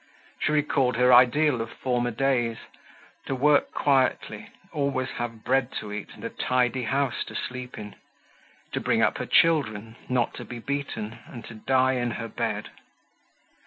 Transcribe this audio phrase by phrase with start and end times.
[0.39, 2.57] She recalled her ideal of former days:
[3.27, 7.93] to work quietly, always have bread to eat and a tidy house to sleep in,
[8.71, 12.71] to bring up her children, not to be beaten and to die in her bed.